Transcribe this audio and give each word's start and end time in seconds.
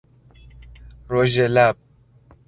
روژلب 1.09 1.75